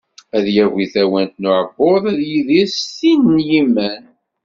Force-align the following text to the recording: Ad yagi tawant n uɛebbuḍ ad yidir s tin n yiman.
Ad 0.37 0.45
yagi 0.55 0.85
tawant 0.93 1.35
n 1.41 1.49
uɛebbuḍ 1.49 2.03
ad 2.11 2.19
yidir 2.29 2.67
s 2.77 2.79
tin 2.97 3.21
n 3.35 3.37
yiman. 3.49 4.03